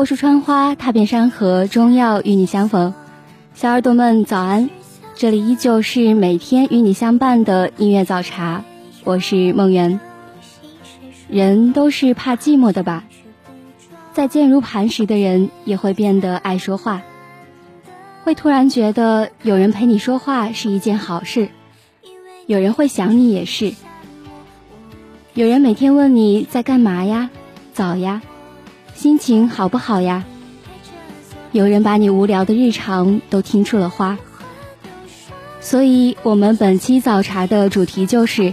[0.00, 2.94] 过树穿花，踏遍山河，终要与你相逢。
[3.52, 4.70] 小耳朵们早安，
[5.14, 8.64] 这里依旧是每天与你相伴的音乐早茶，
[9.04, 10.00] 我是梦圆。
[11.28, 13.04] 人都是怕寂寞的吧？
[14.14, 17.02] 再坚如磐石的人，也会变得爱说话，
[18.24, 21.50] 会突然觉得有人陪你说话是一件好事，
[22.46, 23.74] 有人会想你也是，
[25.34, 27.28] 有人每天问你在干嘛呀，
[27.74, 28.22] 早呀，
[29.00, 30.24] 心情好不好呀，
[31.52, 34.18] 有人把你无聊的日常都听出了花，
[35.62, 38.52] 所以我们本期早茶的主题就是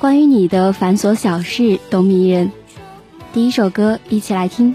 [0.00, 2.50] 关于你的繁琐小事都迷人。
[3.32, 4.74] 第一首歌，一起来听。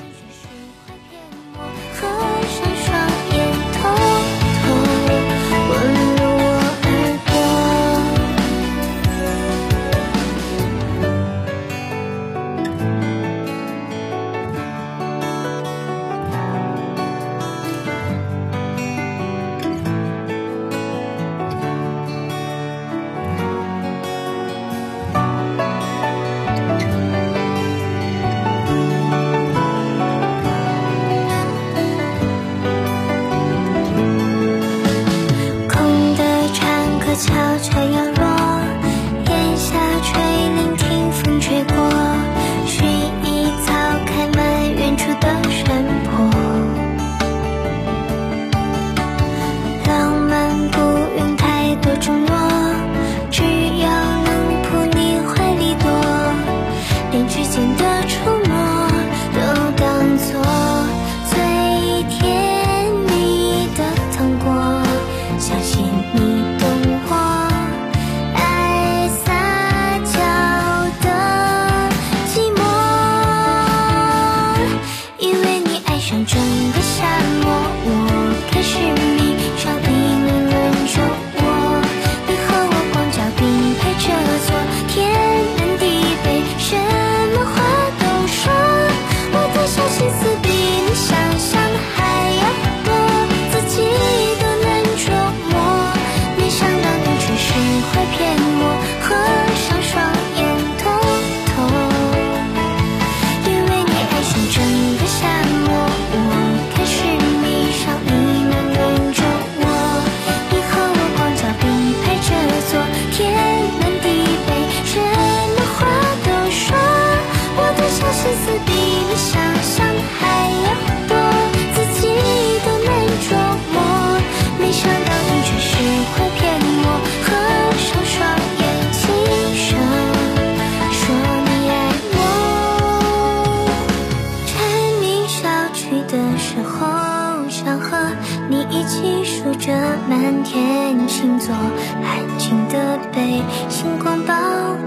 [138.71, 139.73] 一起数着
[140.09, 144.33] 满天星座，安静的被星光包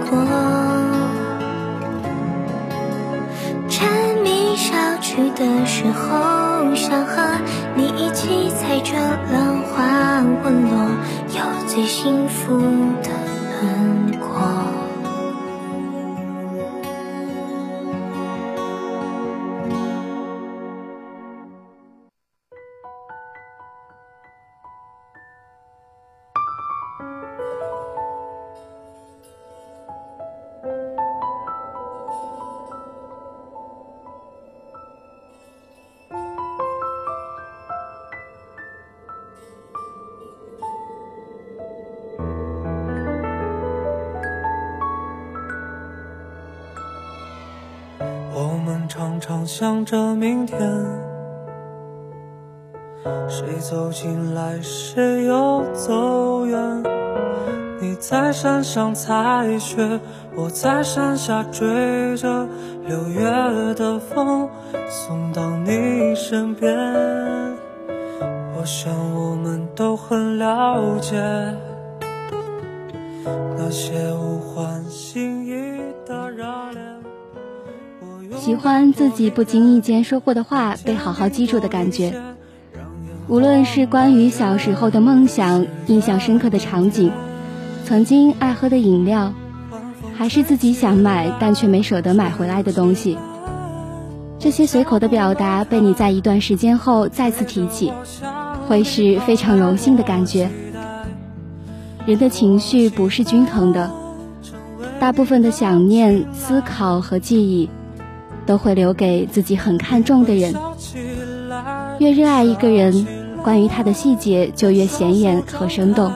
[0.08, 0.18] 裹。
[3.68, 3.86] 蝉
[4.22, 4.72] 鸣消
[5.02, 7.22] 去的时候，想和
[7.76, 8.96] 你一起踩着
[9.30, 10.72] 浪花滚落，
[11.28, 12.58] 有最幸福
[13.02, 13.10] 的
[13.60, 14.13] 轮廓。
[49.64, 50.60] 想着明天，
[53.26, 56.82] 谁走进来，谁又走远。
[57.80, 59.98] 你在山上采雪，
[60.36, 62.46] 我在山下追着
[62.86, 63.24] 六月
[63.72, 64.46] 的风，
[64.86, 66.76] 送到你身边。
[68.58, 71.16] 我想我们都很了解
[73.56, 75.33] 那些无关心
[78.36, 82.14] 喜欢自己不经意间说过的话被好好记住的感觉，
[83.28, 87.10] 无论是关于小时候的梦想、印象深刻的场景、
[87.84, 89.32] 曾经爱喝的饮料，
[90.16, 93.16] 还是自己想买但却没舍得买回来的东西，
[94.38, 97.92] 这些随口的表达被你在一段时间后再次提起，
[98.68, 100.50] 会是非常荣幸的感觉。
[102.04, 103.90] 人的情绪不是均衡的，
[105.00, 107.70] 大部分的想念、思考和记忆。
[108.46, 110.54] 都会留给自己很看重的人。
[111.98, 113.06] 越热爱一个人，
[113.42, 116.12] 关于他的细节就越显眼和生动。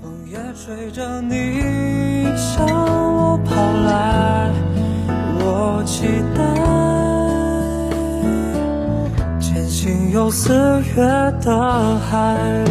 [0.00, 3.54] 风也吹着你向我跑
[3.86, 4.50] 来，
[5.38, 6.42] 我期待
[9.38, 10.52] 渐行有四
[10.96, 11.02] 月
[11.40, 12.62] 的海。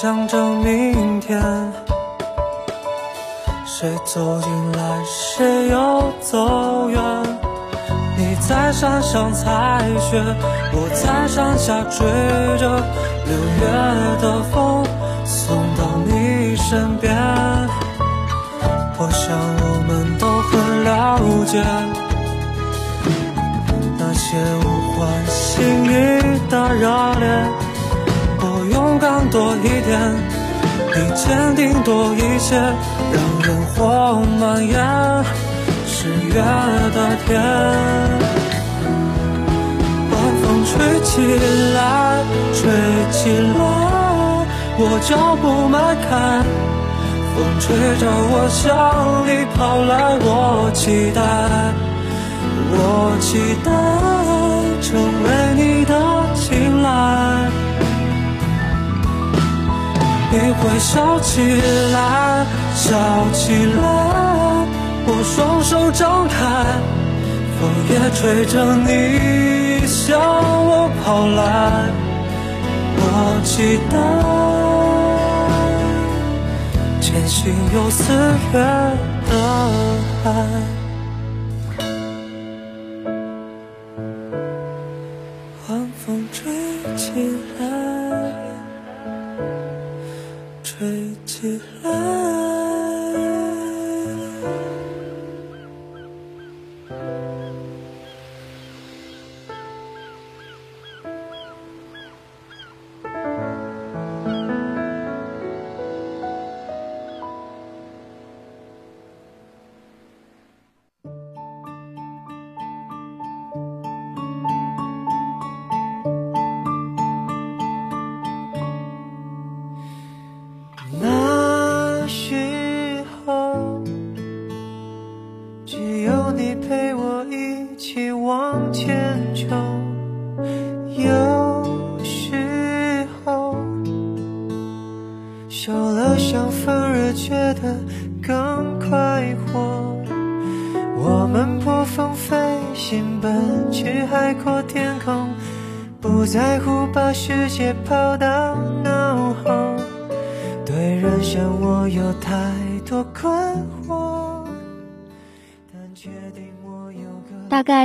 [0.00, 1.42] 想着明天，
[3.66, 7.02] 谁走进来，谁又走远。
[8.16, 10.22] 你在山上采雪，
[10.72, 12.06] 我在山下追
[12.58, 12.80] 着
[13.26, 13.66] 六月
[14.22, 14.86] 的风，
[15.24, 17.12] 送到你身边。
[18.98, 21.60] 我想我们都很了解
[23.98, 24.62] 那些无
[24.96, 26.86] 关心意的热
[27.18, 27.47] 恋。
[29.30, 29.98] 多一点，
[30.92, 34.74] 比坚定多一些，让烟火蔓延
[35.86, 37.28] 十月的天。
[40.10, 41.10] 晚风吹起
[41.74, 41.78] 来，
[42.54, 42.58] 吹
[43.10, 43.18] 起
[43.58, 43.60] 来，
[44.78, 45.76] 我脚步迈
[46.08, 46.08] 开，
[47.34, 47.66] 风吹
[47.98, 48.64] 着我向
[49.26, 51.20] 你跑来，我期待，
[52.70, 52.76] 我
[53.20, 53.28] 期
[53.62, 53.66] 待
[54.80, 54.86] 成
[55.24, 55.92] 为你的
[56.34, 56.86] 青睐。
[60.30, 61.40] 你会笑起
[61.92, 62.44] 来，
[62.74, 62.86] 笑
[63.32, 63.82] 起来，
[65.06, 66.36] 我双手张开，
[67.58, 68.86] 风也吹着你
[69.86, 71.40] 向我跑来，
[73.00, 73.02] 我
[73.42, 73.96] 期待
[77.00, 78.12] 前行有四
[78.52, 78.56] 月
[79.30, 79.32] 的
[80.22, 80.26] 海，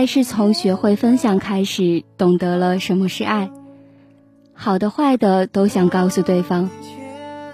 [0.04, 3.52] 大概是从学会分享开始，懂得了什么是爱，
[4.54, 6.70] 好的坏的都想告诉对方，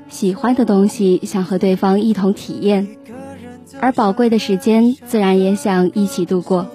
[0.09, 2.87] 喜欢的东西想和对方一同体验，
[3.79, 6.65] 而宝贵的时间自然也想一起度过。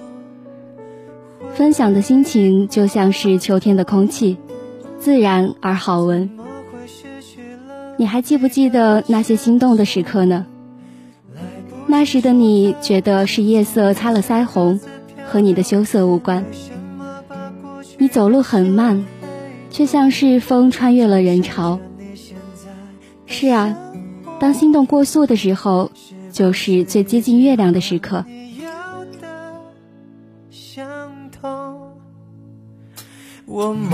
[1.55, 4.37] 分享的心情就像是秋天的空气，
[4.97, 6.29] 自然而好闻。
[7.97, 10.45] 你还记不记得那些心动的时刻呢？
[11.87, 14.79] 那时的你觉得是夜色擦了腮红，
[15.35, 16.45] 和你的羞涩无关。
[17.97, 19.03] 你走路很慢，
[19.69, 21.77] 却像是风穿越了人潮。
[23.25, 23.77] 是啊，
[24.39, 25.91] 当心动过速的时候，
[26.31, 28.23] 就是最接近月亮的时刻。
[33.45, 33.91] 我梦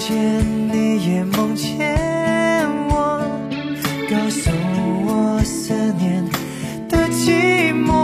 [0.00, 1.96] 见你也梦见
[2.88, 3.22] 我，
[4.10, 4.50] 告诉
[5.06, 6.28] 我思念
[6.88, 7.99] 的寂寞。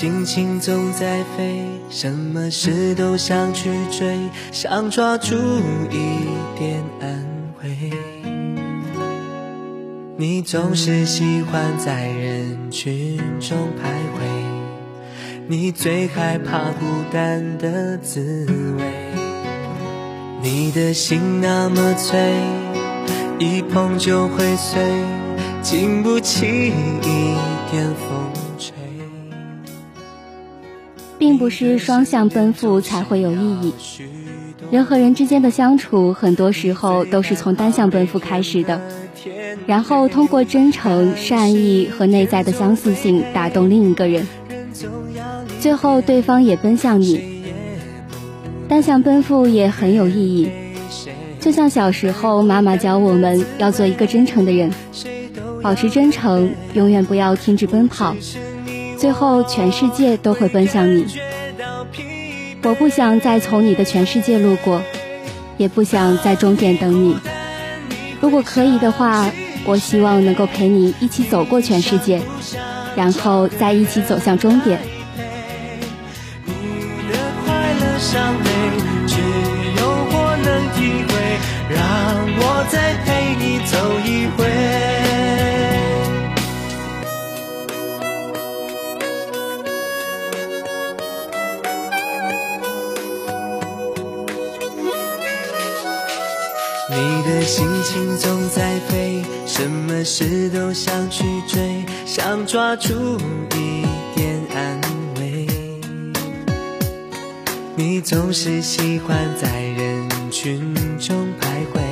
[0.00, 4.16] 心情总在飞，什么事都想去追，
[4.52, 5.34] 想抓住
[5.90, 6.20] 一
[6.56, 7.26] 点安
[7.60, 7.90] 慰。
[10.16, 14.22] 你总是喜欢在人群中徘徊，
[15.48, 18.46] 你最害怕孤单的滋
[18.78, 18.84] 味。
[20.40, 22.36] 你的心那么脆，
[23.40, 24.80] 一碰就会碎，
[25.60, 27.34] 经不起一
[27.72, 28.47] 点风。
[31.18, 33.72] 并不是双向奔赴才会有意义。
[34.70, 38.80] 人和人之间的相处，很多时候都是从单向奔赴开始的，
[39.66, 44.26] 然后通过真诚、善意和内在的相似性打动另一个人，
[45.60, 47.42] 最后对方也奔向你。
[48.68, 50.50] 单向奔赴也很有意义，
[51.40, 54.70] 就像小时候妈妈教我们要做一个真诚的人，
[55.62, 58.14] 保持真诚，永远不要停止奔跑。
[58.98, 61.06] 最后，全世界都会奔向你。
[62.64, 64.82] 我不想再从你的全世界路过，
[65.56, 67.16] 也不想在终点等你。
[68.20, 69.30] 如果可以的话，
[69.64, 72.20] 我希望能够陪你一起走过全世界，
[72.96, 74.80] 然后再一起走向终点。
[76.44, 76.52] 你
[77.08, 78.50] 的快乐伤悲，
[79.06, 79.20] 只
[79.80, 81.14] 有我能体会
[81.70, 81.78] 让
[82.40, 83.06] 我再陪
[83.38, 84.38] 你走一回。
[97.28, 103.18] 的心情总在飞，什么事都想去追，想抓住
[103.54, 104.80] 一点安
[105.20, 105.46] 慰。
[107.76, 111.44] 你总是喜欢在人群中徘
[111.74, 111.82] 徊，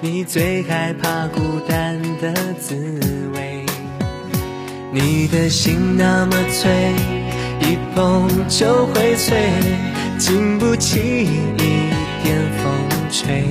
[0.00, 2.74] 你最害怕孤单的滋
[3.32, 3.64] 味。
[4.92, 6.92] 你的心那么脆，
[7.60, 9.36] 一碰就会碎，
[10.18, 11.58] 经不起一
[12.24, 12.72] 点风
[13.08, 13.44] 吹。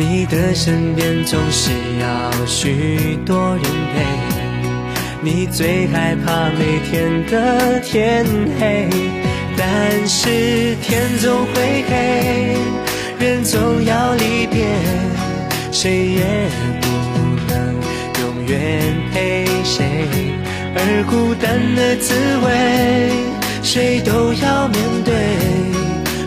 [0.00, 4.02] 你的身边总是要许多人陪。
[5.20, 8.24] 你最害怕每天的天
[8.58, 8.88] 黑，
[9.58, 12.56] 但是天总会黑，
[13.18, 14.64] 人总要离别，
[15.70, 16.48] 谁也
[16.80, 16.86] 不
[17.52, 17.74] 能
[18.22, 18.80] 永远
[19.12, 19.84] 陪谁。
[20.76, 22.48] 而孤单的滋味，
[23.62, 25.12] 谁都要面对，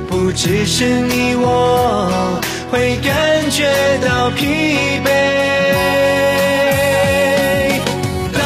[0.08, 2.39] 不只是你我
[2.74, 3.70] 会感觉
[4.03, 4.48] 到疲
[5.06, 5.08] 惫。
[8.34, 8.42] 当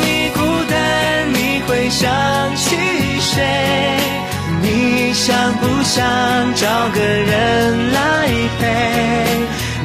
[0.00, 0.38] 你孤
[0.70, 2.08] 单，你会想
[2.54, 2.76] 起
[3.18, 3.42] 谁？
[4.62, 6.04] 你想不想
[6.54, 8.28] 找个人来
[8.60, 8.62] 陪？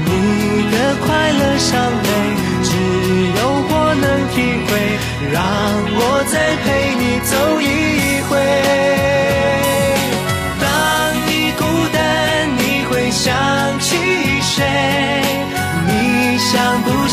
[0.05, 0.11] 你
[0.71, 2.07] 的快乐伤悲，
[2.61, 2.69] 只
[3.39, 3.39] 有
[3.71, 4.05] 我能
[4.35, 4.37] 体
[4.69, 4.69] 会。
[5.31, 5.99] 让我
[6.31, 7.58] 再陪你走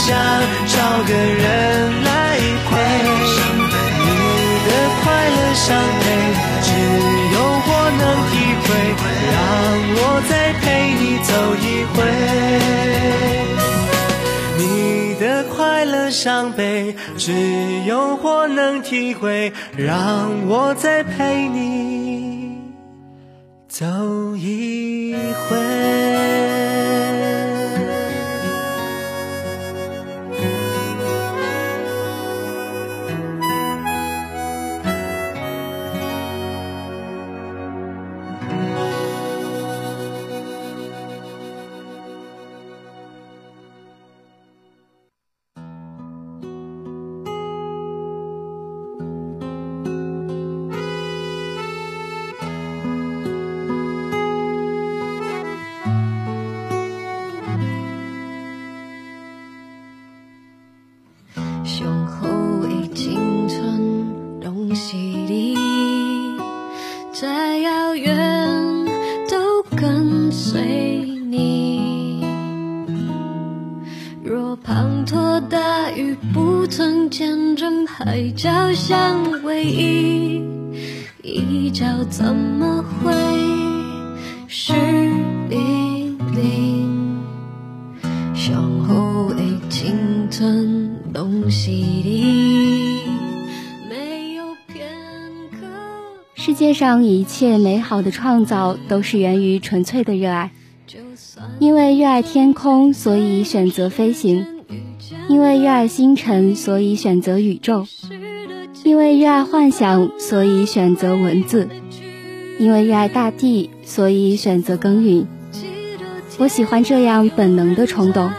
[0.07, 0.15] 想
[0.69, 2.39] 找个人来
[2.71, 2.71] 陪？
[4.07, 4.09] 你
[4.65, 4.71] 的
[5.03, 5.67] 快乐伤
[5.99, 6.07] 悲，
[6.63, 6.71] 只
[7.35, 8.01] 有我能
[8.31, 8.67] 体会。
[9.33, 9.35] 让
[9.99, 11.29] 我再陪你走
[11.59, 11.99] 一回。
[14.57, 14.63] 你
[15.19, 17.33] 的快乐伤悲，只
[17.85, 19.53] 有我能体会。
[19.77, 22.61] 让我再陪你
[23.67, 23.85] 走
[24.37, 25.17] 一
[25.49, 25.57] 回。
[82.17, 83.13] 怎么会
[84.49, 84.73] 是
[88.89, 89.29] 后
[93.91, 94.89] 没有片
[95.51, 95.59] 刻。
[96.35, 100.53] 世界上一切美好的创造都是源于纯粹的热爱，
[101.59, 104.56] 因为热爱天空，所以选择飞行。
[105.29, 107.85] 因为热爱星辰，所以选择宇宙；
[108.85, 111.67] 因为热爱幻想，所以选择文字；
[112.59, 115.27] 因为热爱大地，所以选择耕耘。
[116.39, 118.31] 我喜欢这样本能的冲动。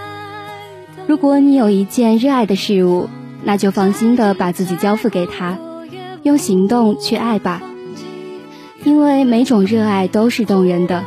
[1.08, 3.10] 如果你有一件热爱的事物，
[3.44, 5.58] 那就放心的把自己交付给他，
[6.24, 7.62] 用行动去爱吧。
[8.84, 11.04] 因为每种热爱都是动人的，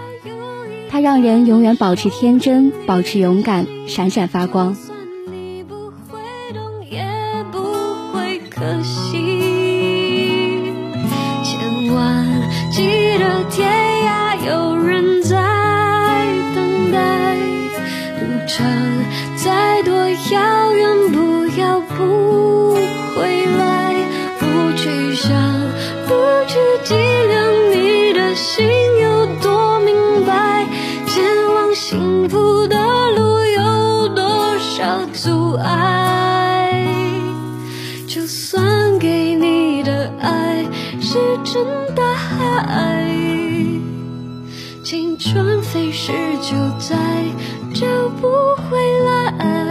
[0.90, 4.76] 它让人永远保持天真，保持勇敢，闪闪发光。
[20.30, 22.74] 遥远不要不
[23.16, 23.94] 回来，
[24.38, 25.28] 不去想，
[26.06, 26.14] 不
[26.46, 28.64] 去计量，你的心
[29.02, 30.68] 有多明白？
[31.06, 32.76] 前往幸福的
[33.16, 36.86] 路有多少阻碍？
[38.06, 40.64] 就算给你的爱
[41.00, 41.64] 石沉
[41.96, 43.10] 大海，
[44.84, 46.96] 青春飞逝就在，
[47.74, 47.86] 找
[48.20, 48.28] 不
[48.70, 49.69] 回来。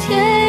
[0.00, 0.47] 天。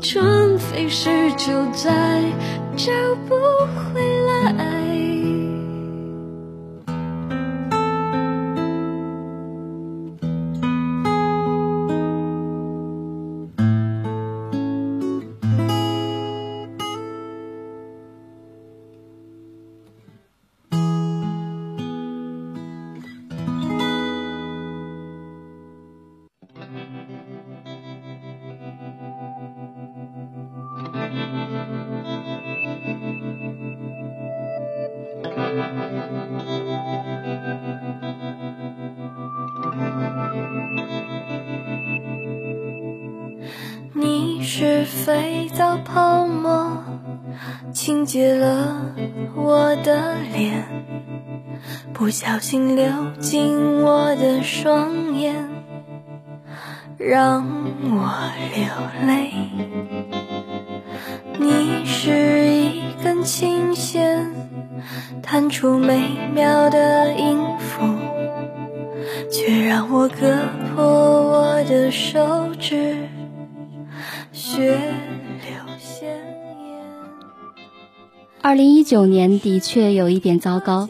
[0.00, 2.22] 春飞逝就再
[2.76, 2.92] 找
[3.26, 3.34] 不
[3.92, 4.77] 回来。
[48.08, 48.94] 接了
[49.36, 50.64] 我的脸，
[51.92, 52.90] 不小心流
[53.20, 55.36] 进我的双眼，
[56.96, 57.46] 让
[57.82, 58.10] 我
[58.54, 58.64] 流
[59.06, 59.30] 泪。
[61.38, 64.32] 你是一根琴弦，
[65.22, 67.84] 弹出美妙的音符，
[69.30, 70.34] 却让我割
[70.74, 73.06] 破我的手指。
[74.32, 74.78] 血
[78.48, 80.88] 二零一九年的确有一点糟糕，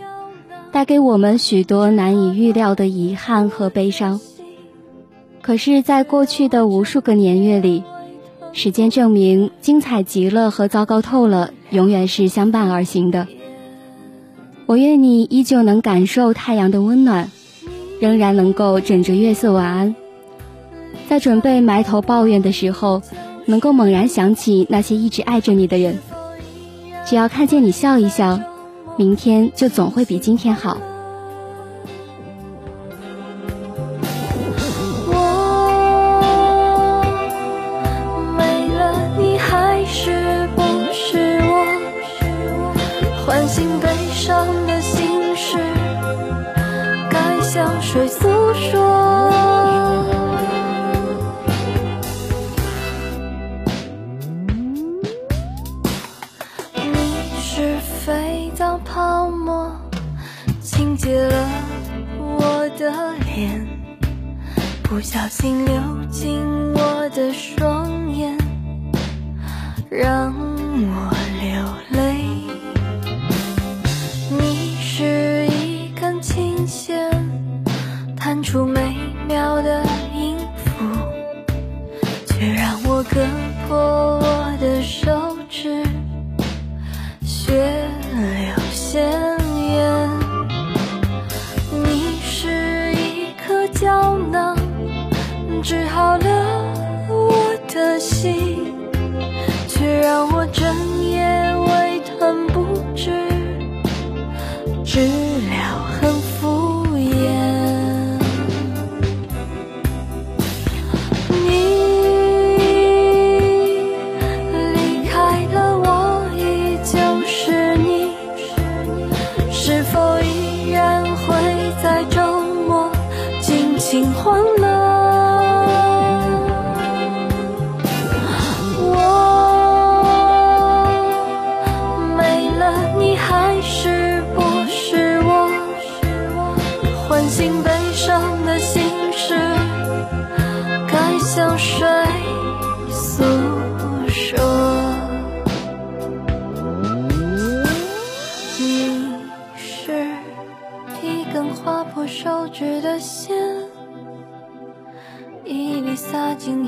[0.70, 4.20] 带给我们许多难以预料的遗憾和悲伤。
[5.42, 7.82] 可是，在过去的无数个年月里，
[8.52, 13.26] 时间证明，精彩极了和糟糕透了永远是相伴而行的。
[14.66, 17.28] 我愿你依旧能感受太阳的温暖，
[17.98, 19.96] 仍然能够枕着月色晚安。
[21.08, 23.02] 在准备埋头抱怨的时候，
[23.46, 25.98] 能够猛然想起那些一直爱着你的人。
[27.08, 28.38] 只要看见你笑一笑，
[28.98, 30.76] 明天就总会比今天好。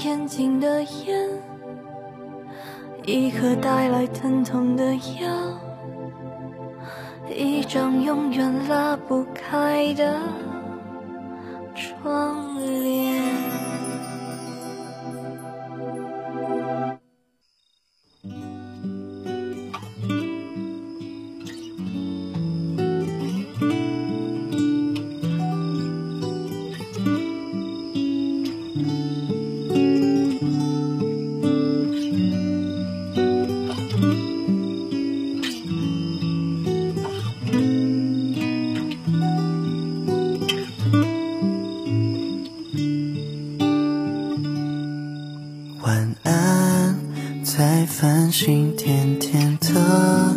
[0.02, 1.28] 眼睛的眼，
[3.04, 5.30] 一颗带来疼痛的药，
[7.28, 10.18] 一张永远拉不开的
[11.74, 13.19] 窗帘。
[48.42, 50.34] 心甜甜的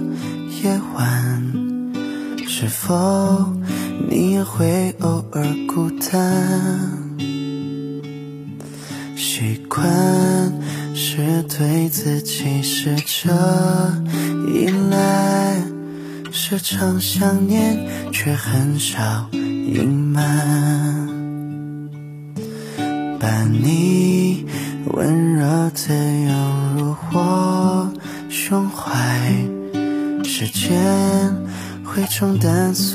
[0.62, 1.42] 夜晚，
[2.46, 2.94] 是否
[4.10, 7.16] 你也会偶尔孤单？
[9.16, 9.82] 习惯
[10.94, 13.32] 是对自己试着
[14.54, 15.64] 依赖，
[16.30, 21.08] 时常想念却很少隐瞒，
[23.18, 24.03] 把你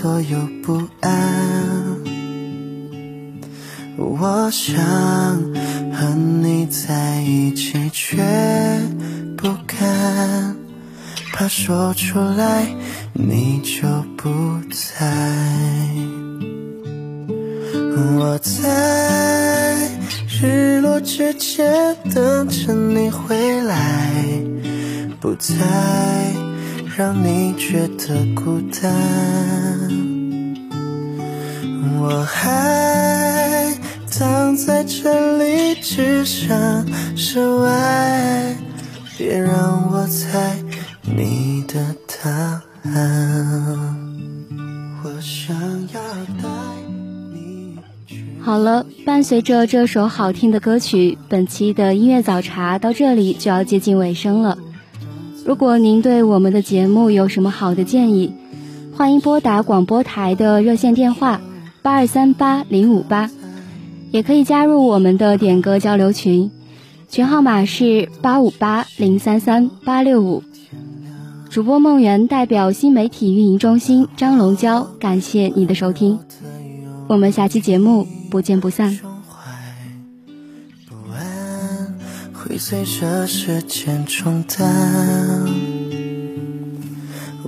[0.00, 1.10] 所有不安。
[3.96, 4.76] 我想
[5.92, 8.16] 和你在一起，却
[9.36, 10.54] 不敢，
[11.32, 12.64] 怕说出来
[13.12, 14.30] 你就不
[14.70, 15.04] 在。
[18.16, 19.90] 我在
[20.40, 24.14] 日落之前等着你回来。
[25.20, 25.56] 不再
[26.96, 28.90] 让你觉得的孤单，
[32.00, 33.70] 我还
[34.10, 38.56] 躺在这里，只想室外，
[39.18, 40.56] 别让我猜
[41.02, 42.30] 你的答
[42.84, 43.94] 案。
[45.04, 45.54] 我想
[45.92, 46.00] 要
[46.42, 46.48] 带
[47.34, 54.56] 你去好了，伴随着这首好听的歌曲，本期的音乐早茶到这里就要接近尾声了。
[55.48, 58.34] 如果您对我们的节目有什么好的建议，
[58.94, 61.40] 欢迎拨打广播台的热线电话
[61.80, 63.30] 八二三八零五八，
[64.10, 66.50] 也可以加入我们的点歌交流群，
[67.08, 70.42] 群号码是八五八零三三八六五。
[71.48, 76.18] 主播梦圆代表新媒体运营中心张龙娇，感谢你的收听，
[77.08, 79.17] 我们下期节目不见不散。
[82.58, 85.46] 随着时间冲淡。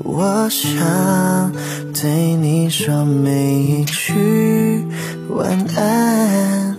[0.05, 1.53] 我想
[1.93, 4.85] 对你说每一句
[5.31, 6.77] 晚安，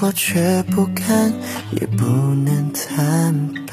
[0.00, 1.32] 我却不敢，
[1.70, 3.72] 也不能坦白。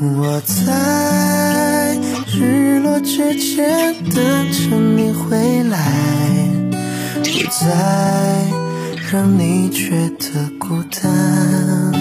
[0.00, 1.96] 我在
[2.36, 5.92] 日落之前等着你回来，
[7.22, 8.61] 不在。
[9.12, 11.92] 让你觉得孤单，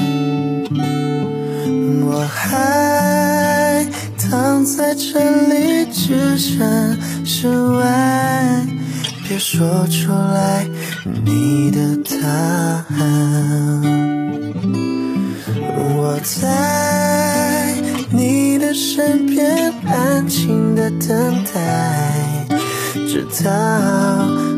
[2.05, 3.85] 我还
[4.17, 5.19] 躺在这
[5.49, 8.65] 里，只剩室外，
[9.27, 10.65] 别说出来
[11.25, 12.25] 你的答
[12.95, 13.81] 案。
[15.75, 17.75] 我在
[18.09, 22.47] 你的身边，安静的等待，
[22.93, 23.51] 直到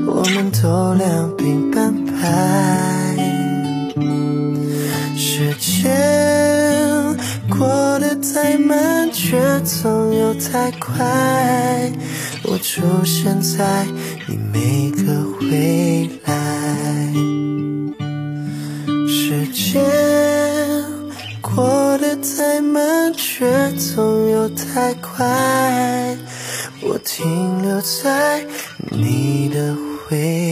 [0.06, 2.03] 我们都两鬓斑白。
[2.26, 3.16] 爱
[5.18, 5.92] 时间
[7.50, 11.92] 过得太慢，却总又太快。
[12.46, 13.86] 我出现在
[14.28, 15.04] 你每个
[15.52, 16.34] 未来。
[19.06, 19.84] 时间
[21.42, 26.18] 过得太慢，却总又太快。
[26.84, 28.46] 我停留在
[28.92, 29.76] 你的
[30.08, 30.42] 回。